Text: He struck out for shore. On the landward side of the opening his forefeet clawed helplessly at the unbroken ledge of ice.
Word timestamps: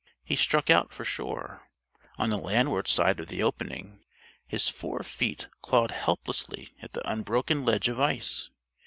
He 0.23 0.35
struck 0.35 0.71
out 0.71 0.91
for 0.91 1.05
shore. 1.05 1.69
On 2.17 2.31
the 2.31 2.37
landward 2.39 2.87
side 2.87 3.19
of 3.19 3.27
the 3.27 3.43
opening 3.43 4.03
his 4.47 4.67
forefeet 4.67 5.47
clawed 5.61 5.91
helplessly 5.91 6.73
at 6.81 6.93
the 6.93 7.07
unbroken 7.07 7.63
ledge 7.65 7.87
of 7.87 7.99
ice. 7.99 8.49